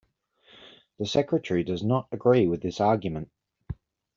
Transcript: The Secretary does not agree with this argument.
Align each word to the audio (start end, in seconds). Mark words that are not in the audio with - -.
The 0.97 1.05
Secretary 1.05 1.63
does 1.63 1.83
not 1.83 2.07
agree 2.11 2.47
with 2.47 2.63
this 2.63 2.79
argument. 2.81 3.29